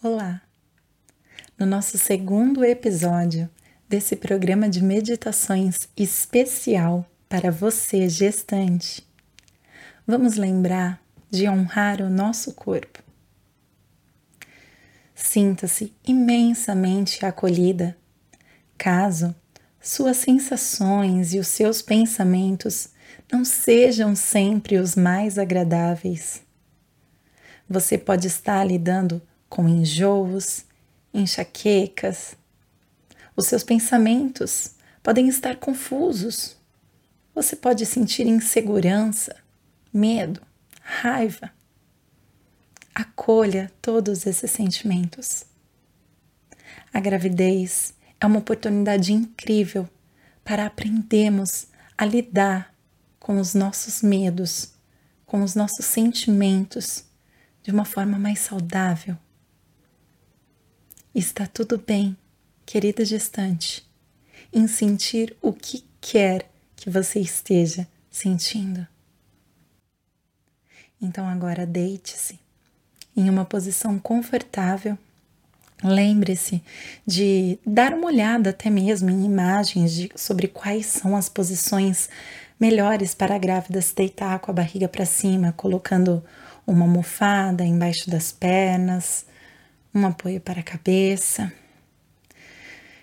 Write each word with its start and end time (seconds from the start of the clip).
Olá! 0.00 0.40
No 1.58 1.66
nosso 1.66 1.98
segundo 1.98 2.64
episódio 2.64 3.50
desse 3.88 4.14
programa 4.14 4.68
de 4.68 4.80
meditações 4.80 5.88
especial 5.96 7.04
para 7.28 7.50
você, 7.50 8.08
gestante, 8.08 9.04
vamos 10.06 10.36
lembrar 10.36 11.02
de 11.28 11.48
honrar 11.48 12.00
o 12.00 12.08
nosso 12.08 12.52
corpo. 12.52 13.02
Sinta-se 15.16 15.92
imensamente 16.06 17.26
acolhida 17.26 17.96
caso 18.78 19.34
suas 19.80 20.18
sensações 20.18 21.34
e 21.34 21.40
os 21.40 21.48
seus 21.48 21.82
pensamentos 21.82 22.90
não 23.32 23.44
sejam 23.44 24.14
sempre 24.14 24.78
os 24.78 24.94
mais 24.94 25.40
agradáveis. 25.40 26.40
Você 27.68 27.98
pode 27.98 28.28
estar 28.28 28.62
lidando 28.62 29.20
com 29.48 29.68
enjoos, 29.68 30.64
enxaquecas. 31.12 32.36
Os 33.36 33.46
seus 33.46 33.62
pensamentos 33.62 34.74
podem 35.02 35.28
estar 35.28 35.56
confusos. 35.56 36.56
Você 37.34 37.56
pode 37.56 37.86
sentir 37.86 38.26
insegurança, 38.26 39.36
medo, 39.92 40.40
raiva. 40.82 41.50
Acolha 42.94 43.70
todos 43.80 44.26
esses 44.26 44.50
sentimentos. 44.50 45.44
A 46.92 47.00
gravidez 47.00 47.94
é 48.20 48.26
uma 48.26 48.40
oportunidade 48.40 49.12
incrível 49.12 49.88
para 50.44 50.66
aprendermos 50.66 51.68
a 51.96 52.04
lidar 52.04 52.74
com 53.20 53.38
os 53.38 53.54
nossos 53.54 54.02
medos, 54.02 54.72
com 55.26 55.42
os 55.42 55.54
nossos 55.54 55.84
sentimentos 55.84 57.04
de 57.62 57.70
uma 57.70 57.84
forma 57.84 58.18
mais 58.18 58.40
saudável 58.40 59.16
Está 61.18 61.48
tudo 61.48 61.82
bem, 61.84 62.16
querida 62.64 63.04
gestante, 63.04 63.84
em 64.52 64.68
sentir 64.68 65.36
o 65.42 65.52
que 65.52 65.84
quer 66.00 66.48
que 66.76 66.88
você 66.88 67.18
esteja 67.18 67.88
sentindo. 68.08 68.86
Então 71.02 71.26
agora 71.26 71.66
deite-se 71.66 72.38
em 73.16 73.28
uma 73.28 73.44
posição 73.44 73.98
confortável. 73.98 74.96
Lembre-se 75.82 76.62
de 77.04 77.58
dar 77.66 77.94
uma 77.94 78.06
olhada 78.06 78.50
até 78.50 78.70
mesmo 78.70 79.10
em 79.10 79.24
imagens 79.24 79.92
de, 79.92 80.12
sobre 80.14 80.46
quais 80.46 80.86
são 80.86 81.16
as 81.16 81.28
posições 81.28 82.08
melhores 82.60 83.12
para 83.12 83.34
a 83.34 83.38
grávida 83.38 83.82
se 83.82 83.92
deitar 83.92 84.38
com 84.38 84.52
a 84.52 84.54
barriga 84.54 84.86
para 84.86 85.04
cima, 85.04 85.52
colocando 85.56 86.22
uma 86.64 86.84
almofada 86.84 87.64
embaixo 87.64 88.08
das 88.08 88.30
pernas, 88.30 89.26
um 89.98 90.06
apoio 90.06 90.40
para 90.40 90.60
a 90.60 90.62
cabeça. 90.62 91.52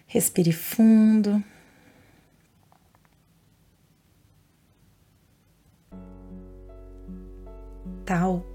Respire 0.07 0.53
fundo. 0.53 1.43
Tal 8.05 8.45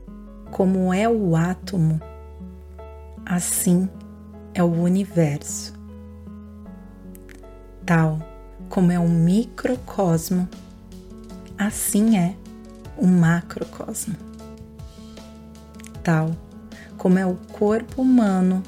como 0.50 0.94
é 0.94 1.08
o 1.08 1.36
átomo, 1.36 2.00
assim 3.26 3.88
é 4.54 4.62
o 4.62 4.72
universo. 4.72 5.74
Tal 7.84 8.18
como 8.68 8.92
é 8.92 8.98
o 8.98 9.08
microcosmo, 9.08 10.48
assim 11.58 12.16
é 12.16 12.36
o 12.96 13.06
macrocosmo. 13.06 14.14
Tal 16.02 16.30
como 17.00 17.18
é 17.18 17.24
o 17.24 17.34
corpo 17.34 18.02
humano, 18.02 18.62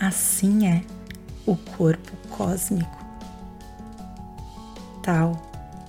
assim 0.00 0.66
é 0.66 0.82
o 1.46 1.54
corpo 1.54 2.10
cósmico. 2.28 2.98
Tal 5.00 5.40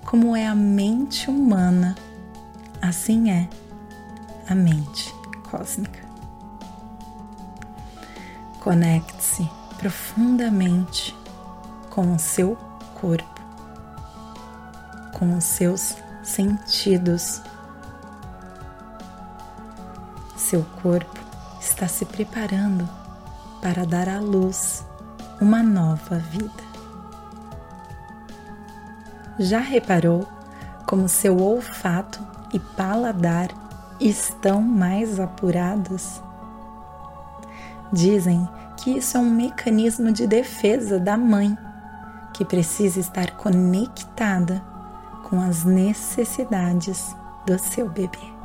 como 0.06 0.36
é 0.36 0.46
a 0.46 0.54
mente 0.54 1.32
humana, 1.32 1.96
assim 2.80 3.32
é 3.32 3.50
a 4.48 4.54
mente 4.54 5.12
cósmica. 5.50 6.00
Conecte-se 8.60 9.50
profundamente 9.80 11.18
com 11.90 12.14
o 12.14 12.20
seu 12.20 12.56
corpo, 13.02 13.42
com 15.18 15.36
os 15.36 15.44
seus 15.44 15.96
sentidos. 16.22 17.42
Seu 20.38 20.64
corpo 20.84 21.21
está 21.62 21.88
se 21.88 22.06
preparando 22.06 22.90
para 23.62 23.86
dar 23.86 24.10
à 24.10 24.20
luz 24.20 24.84
uma 25.40 25.62
nova 25.62 26.18
vida. 26.18 26.64
Já 29.38 29.60
reparou 29.60 30.28
como 30.88 31.08
seu 31.08 31.40
olfato 31.40 32.20
e 32.52 32.60
paladar 32.60 33.50
estão 34.00 34.62
mais 34.62 35.20
apurados? 35.20 36.20
Dizem 37.94 38.50
que 38.78 38.98
isso 38.98 39.16
é 39.16 39.20
um 39.20 39.30
mecanismo 39.30 40.12
de 40.12 40.26
defesa 40.26 41.00
da 41.00 41.16
mãe, 41.16 41.56
que 42.34 42.44
precisa 42.44 43.00
estar 43.00 43.32
conectada 43.32 44.64
com 45.30 45.40
as 45.40 45.64
necessidades 45.64 47.16
do 47.46 47.60
seu 47.60 47.88
bebê. 47.88 48.41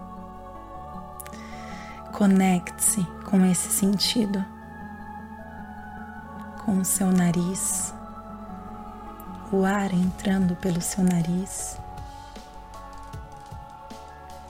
Conecte-se 2.17 3.05
com 3.29 3.45
esse 3.45 3.69
sentido, 3.69 4.43
com 6.65 6.79
o 6.79 6.85
seu 6.85 7.09
nariz, 7.13 7.93
o 9.53 9.67
ar 9.67 9.93
entrando 9.93 10.57
pelo 10.57 10.81
seu 10.81 11.05
nariz, 11.05 11.77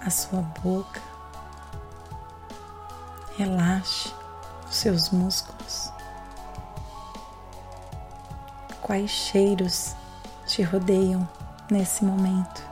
a 0.01 0.09
sua 0.11 0.43
boca. 0.63 1.03
Relaxe 3.37 4.15
os 4.71 4.77
seus 4.77 5.11
músculos. 5.11 5.91
Quais 8.81 9.11
cheiros 9.11 9.97
te 10.47 10.63
rodeiam 10.63 11.29
nesse 11.69 12.05
momento? 12.05 12.66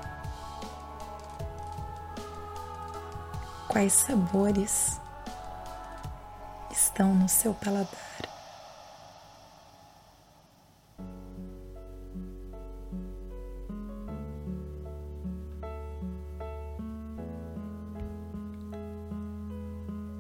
Quais 3.69 3.93
sabores 3.93 5.01
estão 6.71 7.15
no 7.15 7.29
seu 7.29 7.55
paladar. 7.55 7.89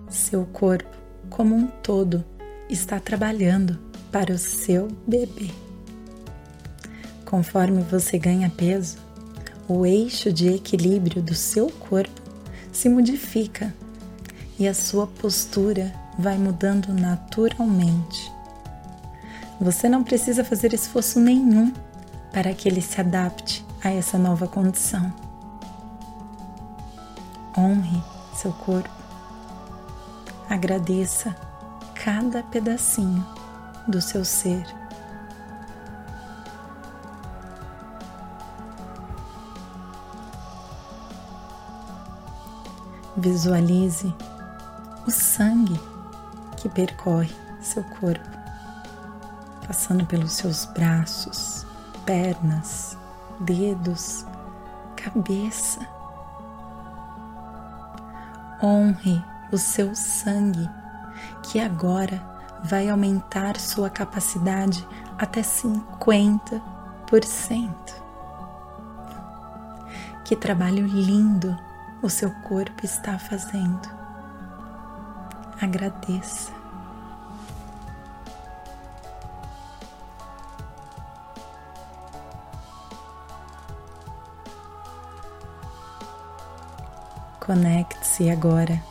Seu 0.09 0.47
corpo, 0.47 0.97
como 1.29 1.55
um 1.57 1.67
todo, 1.67 2.25
está 2.69 3.01
trabalhando 3.01 3.79
para 4.13 4.33
o 4.33 4.39
seu 4.39 4.89
bebê. 5.07 5.51
Conforme 7.25 7.83
você 7.83 8.17
ganha 8.17 8.49
peso, 8.49 8.97
o 9.67 9.85
eixo 9.85 10.33
de 10.33 10.49
equilíbrio 10.55 11.21
do 11.21 11.35
seu 11.35 11.69
corpo 11.69 12.24
se 12.75 12.89
modifica 12.89 13.73
e 14.59 14.69
a 14.69 14.75
sua 14.75 15.07
postura 15.07 15.95
vai 16.19 16.37
mudando 16.37 16.93
naturalmente. 16.93 18.31
Você 19.61 19.89
não 19.89 20.03
precisa 20.03 20.45
fazer 20.45 20.75
esforço 20.75 21.21
nenhum 21.21 21.73
para 22.33 22.53
que 22.53 22.69
ele 22.69 22.83
se 22.83 23.01
adapte 23.01 23.65
a 23.83 23.91
essa 23.91 24.19
nova 24.19 24.49
condição. 24.49 25.13
Honre 27.57 28.03
seu 28.35 28.53
corpo. 28.53 28.91
Agradeça 30.51 31.35
cada 31.95 32.43
pedacinho 32.43 33.25
do 33.87 34.03
seu 34.03 34.25
ser. 34.25 34.84
Visualize 43.17 44.13
o 45.07 45.11
sangue 45.11 45.81
que 46.57 46.69
percorre 46.69 47.33
seu 47.61 47.85
corpo, 47.85 48.29
passando 49.67 50.05
pelos 50.05 50.33
seus 50.33 50.65
braços, 50.65 51.65
pernas, 52.05 52.99
dedos, 53.39 54.27
cabeça. 54.97 55.87
Honre 58.61 59.25
o 59.53 59.59
seu 59.59 59.95
sangue, 59.95 60.69
que 61.45 61.61
agora 61.61 62.21
vai 62.65 62.89
aumentar 62.89 63.61
sua 63.61 63.89
capacidade 63.89 64.85
até 65.17 65.43
50%. 65.43 66.61
Que 70.25 70.35
trabalho 70.35 70.85
lindo 70.87 71.57
o 72.05 72.11
seu 72.11 72.31
corpo 72.43 72.85
está 72.85 73.19
fazendo. 73.19 73.89
Agradeça. 75.59 76.53
Conecte-se 87.41 88.29
agora 88.29 88.83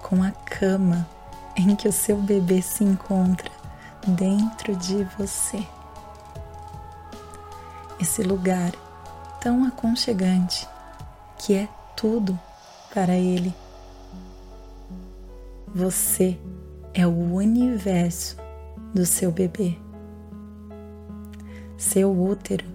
com 0.00 0.22
a 0.22 0.30
cama 0.30 1.06
em 1.54 1.76
que 1.76 1.86
o 1.86 1.92
seu 1.92 2.16
bebê 2.16 2.62
se 2.62 2.82
encontra 2.82 3.50
dentro 4.06 4.74
de 4.76 5.04
você. 5.18 5.66
Esse 8.00 8.22
lugar 8.22 8.72
tão 9.38 9.66
aconchegante 9.66 10.66
que 11.36 11.54
é 11.54 11.68
tudo 11.96 12.38
para 12.92 13.14
ele. 13.14 13.54
Você 15.74 16.38
é 16.92 17.06
o 17.06 17.34
universo 17.34 18.36
do 18.94 19.06
seu 19.06 19.32
bebê. 19.32 19.76
Seu 21.78 22.12
útero 22.12 22.66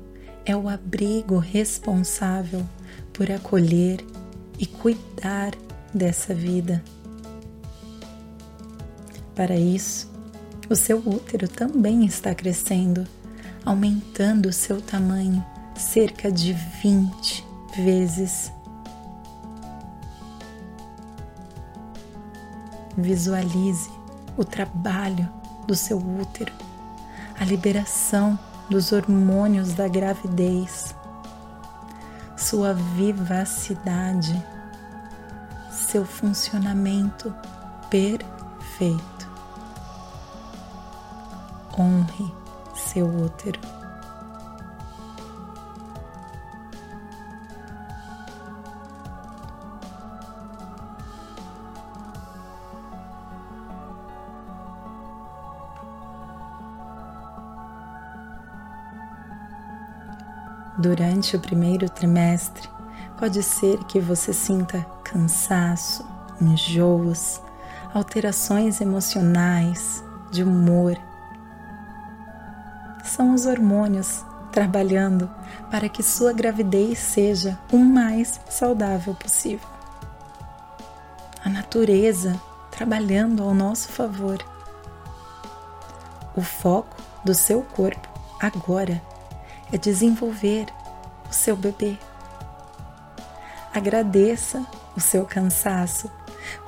é 0.45 0.55
o 0.55 0.67
abrigo 0.67 1.37
responsável 1.37 2.65
por 3.13 3.31
acolher 3.31 4.03
e 4.57 4.65
cuidar 4.65 5.53
dessa 5.93 6.33
vida. 6.33 6.83
Para 9.35 9.55
isso, 9.55 10.09
o 10.69 10.75
seu 10.75 10.97
útero 10.97 11.47
também 11.47 12.05
está 12.05 12.33
crescendo, 12.33 13.07
aumentando 13.63 14.51
seu 14.51 14.81
tamanho 14.81 15.45
cerca 15.75 16.31
de 16.31 16.53
20 16.81 17.45
vezes. 17.77 18.51
Visualize 22.97 23.91
o 24.35 24.43
trabalho 24.43 25.29
do 25.67 25.75
seu 25.75 25.97
útero, 25.97 26.51
a 27.39 27.45
liberação 27.45 28.39
dos 28.69 28.91
hormônios 28.91 29.73
da 29.73 29.87
gravidez, 29.87 30.95
sua 32.35 32.73
vivacidade, 32.73 34.43
seu 35.71 36.05
funcionamento 36.05 37.33
perfeito. 37.89 39.27
Honre 41.77 42.33
seu 42.73 43.05
útero. 43.05 43.76
Durante 60.87 61.35
o 61.35 61.39
primeiro 61.41 61.89
trimestre, 61.89 62.69
pode 63.19 63.43
ser 63.43 63.77
que 63.83 63.99
você 63.99 64.31
sinta 64.31 64.85
cansaço, 65.03 66.07
enjoos, 66.39 67.41
alterações 67.93 68.79
emocionais, 68.79 70.01
de 70.31 70.43
humor. 70.43 70.97
São 73.03 73.33
os 73.33 73.45
hormônios 73.45 74.23
trabalhando 74.49 75.29
para 75.69 75.89
que 75.89 76.01
sua 76.01 76.31
gravidez 76.31 76.99
seja 76.99 77.59
o 77.69 77.77
mais 77.77 78.39
saudável 78.49 79.13
possível. 79.13 79.67
A 81.43 81.49
natureza 81.49 82.39
trabalhando 82.71 83.43
ao 83.43 83.53
nosso 83.53 83.89
favor. 83.89 84.37
O 86.33 86.41
foco 86.41 86.95
do 87.25 87.33
seu 87.33 87.61
corpo 87.61 88.07
agora 88.39 89.01
é 89.69 89.77
desenvolver 89.77 90.67
o 91.29 91.33
seu 91.33 91.55
bebê. 91.55 91.97
Agradeça 93.73 94.65
o 94.95 94.99
seu 94.99 95.25
cansaço, 95.25 96.09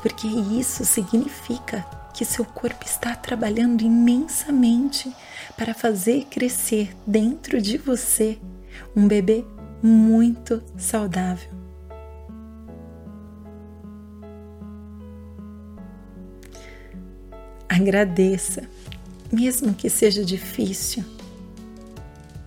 porque 0.02 0.28
isso 0.28 0.86
significa 0.86 1.86
que 2.14 2.26
seu 2.26 2.44
corpo 2.46 2.86
está 2.86 3.16
trabalhando 3.16 3.82
imensamente 3.82 5.14
para 5.58 5.74
fazer 5.74 6.26
crescer 6.26 6.96
dentro 7.08 7.62
de 7.62 7.78
você 7.78 8.38
um 8.96 9.08
bebê 9.08 9.46
muito 9.82 10.62
saudável. 10.78 11.50
Agradeça, 17.68 18.64
mesmo 19.32 19.74
que 19.74 19.90
seja 19.90 20.26
difícil 20.26 21.06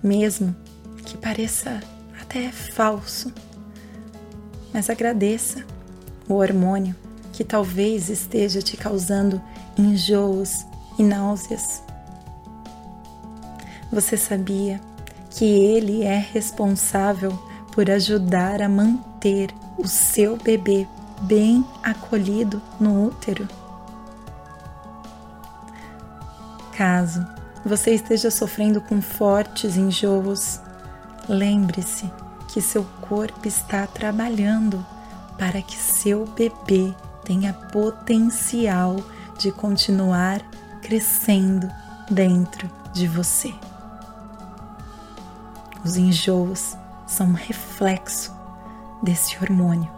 mesmo 0.03 0.55
que 1.05 1.17
pareça 1.17 1.81
até 2.32 2.50
falso. 2.50 3.31
Mas 4.73 4.88
agradeça 4.88 5.62
o 6.26 6.34
hormônio 6.34 6.96
que 7.31 7.44
talvez 7.44 8.08
esteja 8.08 8.62
te 8.62 8.76
causando 8.76 9.40
enjoos 9.76 10.64
e 10.99 11.02
náuseas. 11.02 11.82
Você 13.93 14.17
sabia 14.17 14.81
que 15.31 15.44
ele 15.44 16.02
é 16.02 16.17
responsável 16.17 17.38
por 17.73 17.90
ajudar 17.90 18.62
a 18.62 18.69
manter 18.69 19.50
o 19.76 19.87
seu 19.87 20.37
bebê 20.37 20.87
bem 21.23 21.64
acolhido 21.82 22.62
no 22.81 23.06
útero? 23.06 23.46
Caso 26.75 27.26
você 27.64 27.93
esteja 27.94 28.31
sofrendo 28.31 28.81
com 28.81 29.00
fortes 29.00 29.76
enjoos, 29.76 30.61
lembre-se 31.28 32.11
que 32.52 32.60
seu 32.60 32.84
corpo 33.00 33.49
está 33.49 33.87
trabalhando 33.87 34.84
para 35.38 35.62
que 35.62 35.76
seu 35.76 36.26
bebê 36.26 36.94
tenha 37.25 37.52
potencial 37.52 38.96
de 39.38 39.50
continuar 39.50 40.40
crescendo 40.82 41.69
dentro 42.10 42.70
de 42.93 43.08
você. 43.08 43.54
Os 45.84 45.96
enjoos 45.96 46.76
são 47.06 47.28
um 47.28 47.34
reflexo 47.34 48.34
desse 49.02 49.37
hormônio. 49.38 49.90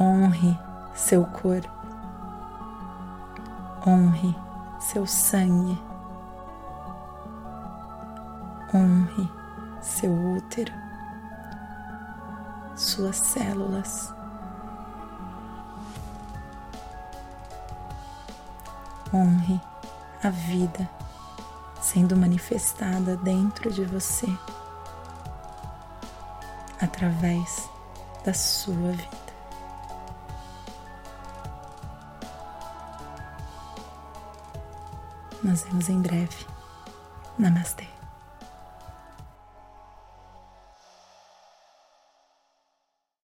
Honre 0.00 0.58
seu 0.94 1.24
corpo 1.24 1.76
honre 3.86 4.36
seu 4.80 5.06
sangue, 5.06 5.80
honre 8.76 9.30
seu 9.80 10.12
útero, 10.12 10.72
suas 12.76 13.16
células. 13.16 14.12
Honre 19.14 19.60
a 20.22 20.30
vida 20.30 20.88
sendo 21.80 22.16
manifestada 22.16 23.16
dentro 23.16 23.72
de 23.72 23.84
você 23.84 24.26
através 26.80 27.70
da 28.24 28.34
sua 28.34 28.92
vida. 28.92 29.26
Nos 35.42 35.62
vemos 35.62 35.88
em 35.88 36.02
breve. 36.02 36.44
Namastê. 37.38 37.95